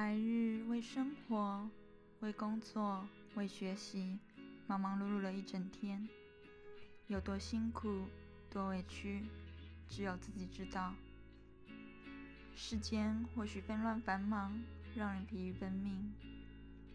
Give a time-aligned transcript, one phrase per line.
[0.00, 1.68] 白日为生活、
[2.20, 3.04] 为工作、
[3.34, 4.16] 为学习，
[4.68, 6.08] 忙忙碌碌了一整天，
[7.08, 8.06] 有多辛苦、
[8.48, 9.24] 多委屈，
[9.88, 10.94] 只有自己知道。
[12.54, 14.62] 世间或许纷乱繁忙，
[14.94, 16.14] 让人疲于奔命，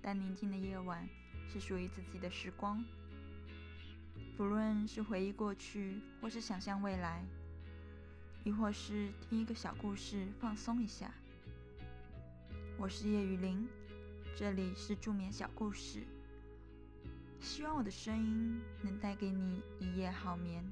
[0.02, 1.06] 但宁静的夜晚
[1.52, 2.82] 是属于自己的时光。
[4.38, 7.22] 不论是回忆过去，或是想象未来，
[8.46, 11.12] 亦或是听一个小故事放松一下。
[12.78, 13.66] 我是叶雨林，
[14.36, 16.04] 这里是助眠小故事。
[17.40, 20.64] 希望我的声音能带给你一夜好眠。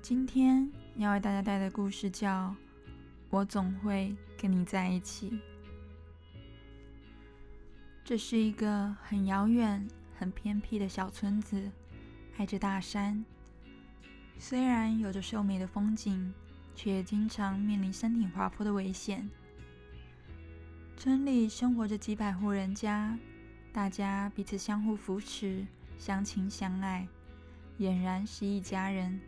[0.00, 2.48] 今天要为大家带的故事叫
[3.28, 5.30] 《我总会跟你在一起》。
[8.04, 9.86] 这是一个很遥远、
[10.18, 11.70] 很偏僻的小村子，
[12.38, 13.22] 挨着大山。
[14.38, 16.32] 虽然有着秀美的风景。
[16.74, 19.28] 却经常面临山体滑坡的危险。
[20.96, 23.18] 村里生活着几百户人家，
[23.72, 25.66] 大家彼此相互扶持，
[25.98, 27.08] 相亲相爱，
[27.78, 29.20] 俨然是一家人。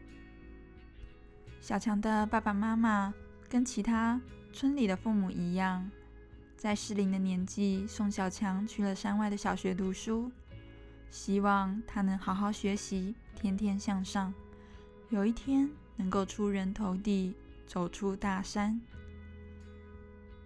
[1.60, 3.12] 小强的爸爸妈妈
[3.48, 4.20] 跟其他
[4.52, 5.90] 村里的父母一样，
[6.56, 10.30] 在适龄的年纪送小强去了山外的小学读书，
[11.10, 14.32] 希望他能好好学习，天天向上，
[15.08, 15.68] 有一天。
[15.96, 17.34] 能够出人头地，
[17.66, 18.80] 走出大山。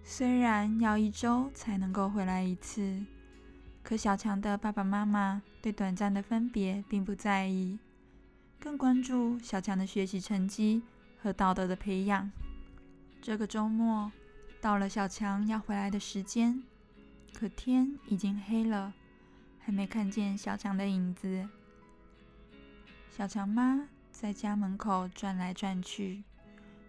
[0.04, 3.04] 虽然要一周才能够回来一次，
[3.82, 7.78] 可小强的爸爸妈妈对短暂的分别并不在意，
[8.58, 10.82] 更关注小强的学习成绩
[11.20, 12.30] 和道德的培养。
[13.20, 14.10] 这个周末
[14.60, 16.62] 到了小强要回来的时间，
[17.34, 18.94] 可天已经黑了，
[19.58, 21.48] 还没看见小强的影子。
[23.10, 23.88] 小强妈。
[24.20, 26.24] 在家门口转来转去，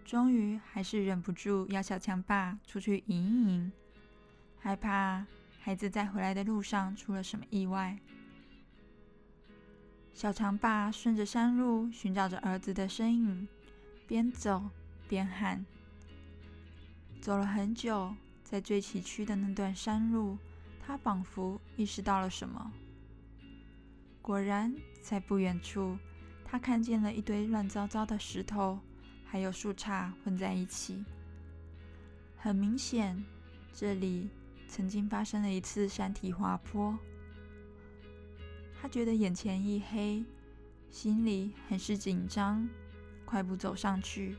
[0.04, 3.72] 终于还是忍不住要小强爸出去迎一迎，
[4.58, 5.24] 害怕
[5.60, 8.00] 孩子在回来的路上出了什么意外。
[10.12, 13.48] 小强爸顺着山路寻找着儿子的身影，
[14.08, 14.68] 边走
[15.08, 15.64] 边喊。
[17.22, 18.12] 走了很久，
[18.44, 20.36] 在最崎岖的那段山路，
[20.84, 22.74] 他仿佛意识到了什么。
[24.20, 25.96] 果然，在不远处。
[26.52, 28.80] 他看见了一堆乱糟糟的石头，
[29.24, 31.06] 还有树杈混在一起。
[32.36, 33.24] 很明显，
[33.72, 34.28] 这里
[34.68, 36.98] 曾经发生了一次山体滑坡。
[38.82, 40.26] 他觉得眼前一黑，
[40.90, 42.68] 心里很是紧张，
[43.26, 44.36] 快步走上去，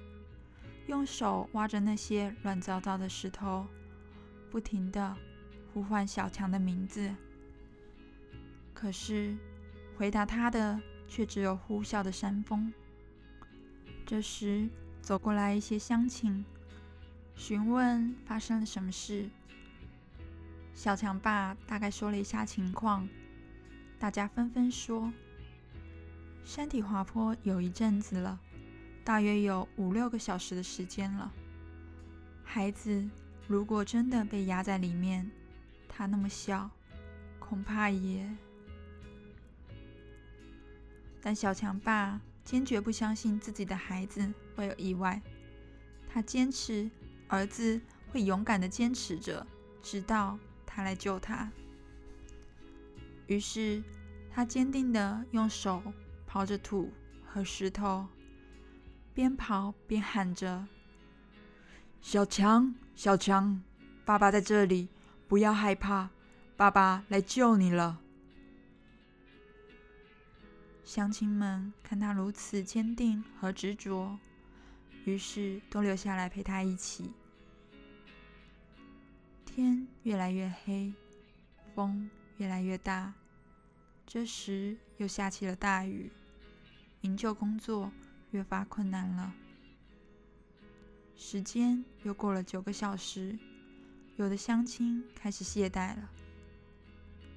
[0.88, 3.65] 用手挖着那些乱糟糟的石头，
[4.50, 5.16] 不停的
[5.72, 7.15] 呼唤小强的名字。
[8.75, 9.37] 可是，
[9.97, 10.81] 回答他的。
[11.10, 12.72] 却只有呼啸的山风。
[14.06, 14.69] 这时，
[15.03, 16.44] 走过来一些乡亲，
[17.34, 19.28] 询问发生了什么事。
[20.72, 23.06] 小强爸大概说了一下情况，
[23.99, 25.12] 大家纷纷说：
[26.44, 28.41] 山体滑坡有一阵子了，
[29.04, 31.32] 大约有五六个小时的时间了。
[32.44, 33.09] 孩子
[33.47, 35.31] 如果真的被压在里面，
[35.88, 36.70] 他那么小，
[37.38, 38.31] 恐怕也……
[41.22, 45.20] 但小强爸坚决不相信自己的孩子会有意外，
[46.08, 46.91] 他坚持
[47.28, 49.47] 儿子会勇敢的坚持着，
[49.82, 51.50] 直到他来救他。
[53.26, 53.82] 于是
[54.31, 55.82] 他坚定的用手
[56.28, 56.91] 刨着土
[57.25, 58.06] 和石头，
[59.14, 60.66] 边刨边喊着
[62.02, 63.62] ：“小强，小强，
[64.04, 64.88] 爸爸在这里，
[65.28, 66.10] 不要害怕，
[66.56, 68.00] 爸爸来救你了。”
[70.85, 74.19] 乡亲们看他如此坚定和执着，
[75.05, 77.13] 于是都留下来陪他一起。
[79.45, 80.93] 天越来越黑，
[81.75, 83.15] 风越来越大，
[84.07, 86.11] 这时又下起了大雨，
[87.03, 87.93] 营救工作
[88.33, 89.33] 越发困难了。
[91.17, 93.38] 时间又过了九个小时，
[94.17, 96.11] 有的乡亲开始懈怠了，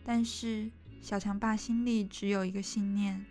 [0.03, 3.23] 但是小强爸心里只有一个信念。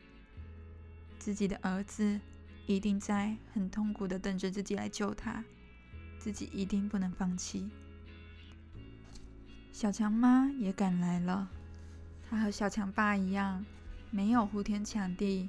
[1.23, 2.21] 自己的儿子
[2.67, 5.45] 一定在很痛苦的等着自己来救他，
[6.19, 7.71] 自己一定不能放弃。
[9.71, 11.49] 小强妈也赶来了，
[12.29, 13.65] 她和小强爸一样，
[14.11, 15.49] 没有呼天抢地，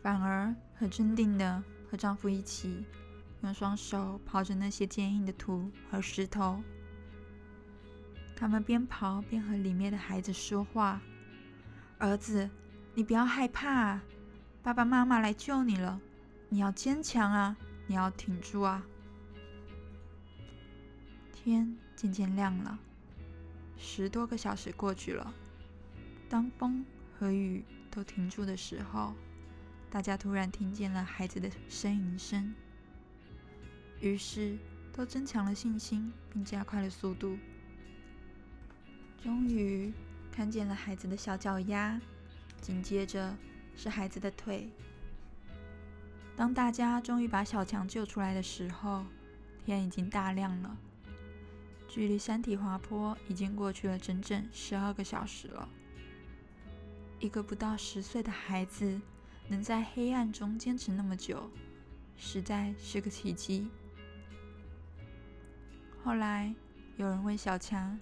[0.00, 2.82] 反而很镇定的和丈夫一起，
[3.42, 6.62] 用双手刨着那些坚硬的土和石头。
[8.34, 11.02] 他们边刨边和里面的孩子说话
[12.00, 12.48] ：“儿子，
[12.94, 14.00] 你不要害怕。”
[14.66, 16.00] 爸爸妈妈来救你了，
[16.48, 17.56] 你要坚强啊！
[17.86, 18.84] 你要挺住啊！
[21.32, 22.76] 天渐渐亮了，
[23.78, 25.32] 十多个小时过去了。
[26.28, 26.84] 当风
[27.16, 29.14] 和雨都停住的时候，
[29.88, 32.52] 大家突然听见了孩子的呻吟声，
[34.00, 34.58] 于是
[34.92, 37.38] 都增强了信心，并加快了速度。
[39.22, 39.92] 终于
[40.32, 42.00] 看见了孩子的小脚丫，
[42.60, 43.32] 紧接着
[43.76, 44.68] 是孩子的腿。
[46.34, 49.04] 当大家终于把小强救出来的时候，
[49.64, 50.76] 天已经大亮了。
[51.88, 55.68] 距离山体滑坡已经过去了整整十二个小时了。
[57.20, 59.00] 一个不到十岁的孩子
[59.48, 61.50] 能在黑暗中坚持那么久，
[62.18, 63.68] 实在是个奇迹。
[66.04, 66.54] 后来
[66.96, 67.98] 有人问小强：“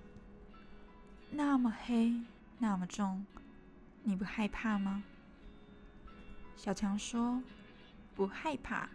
[1.31, 2.13] 那么黑，
[2.59, 3.25] 那么重，
[4.03, 5.05] 你不害怕吗？”
[6.57, 7.43] 小强说
[8.15, 8.89] ：“不害怕，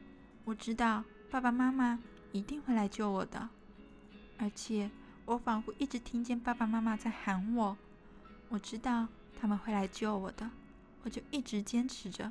[0.46, 2.00] 我知道爸爸妈妈
[2.32, 3.50] 一定会来救我的，
[4.38, 4.90] 而且
[5.26, 7.78] 我仿佛一直听见爸爸妈妈在喊我，
[8.50, 9.08] 我知道。”
[9.42, 10.52] 他们会来救我的，
[11.02, 12.30] 我就一直坚持着。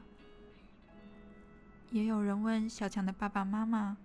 [1.90, 3.96] 也有人问小强的爸爸妈妈：“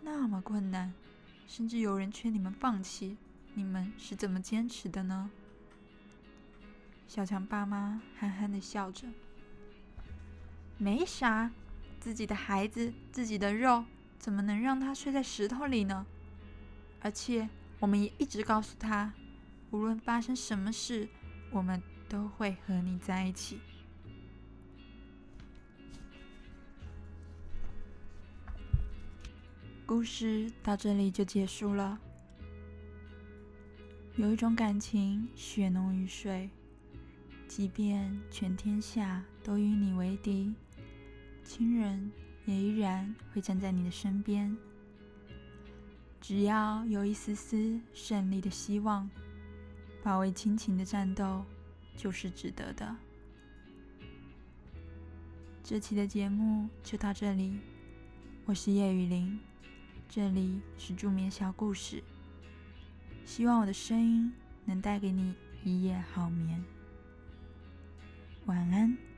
[0.00, 0.94] 那么困难，
[1.46, 3.18] 甚至有人劝你们放弃，
[3.52, 5.30] 你们是怎么坚持的呢？”
[7.06, 9.06] 小强爸妈憨憨的笑着
[10.84, 11.50] ：“没啥，
[11.98, 13.86] 自己的孩子，自己的肉，
[14.18, 16.04] 怎么能让他睡在石头里呢？
[17.00, 17.48] 而且
[17.80, 19.14] 我们也一直告诉他，
[19.70, 21.08] 无论发生什么事。”
[21.50, 23.60] 我们都会和你在一起。
[29.86, 31.98] 故事到这里就结束了。
[34.16, 36.50] 有一种感情，血浓于水，
[37.46, 40.52] 即便全天下都与你为敌，
[41.44, 42.10] 亲人
[42.46, 44.56] 也依然会站在你的身边。
[46.20, 49.08] 只要有一丝丝胜利的希望。
[50.02, 51.42] 保卫亲情的战斗
[51.96, 52.94] 就是值得的。
[55.62, 57.58] 这期的节目就到这里，
[58.44, 59.40] 我是叶雨林，
[60.06, 62.04] 这里是助眠小故事，
[63.24, 64.30] 希望我的声音
[64.66, 66.62] 能带给你一夜好眠，
[68.44, 69.13] 晚安。